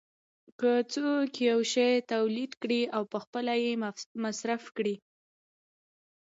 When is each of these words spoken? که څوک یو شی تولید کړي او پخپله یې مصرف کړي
که 0.59 0.71
څوک 0.93 1.31
یو 1.49 1.59
شی 1.73 1.91
تولید 2.13 2.51
کړي 2.61 2.81
او 2.95 3.01
پخپله 3.13 3.53
یې 3.63 3.71
مصرف 4.23 4.63
کړي 4.77 4.95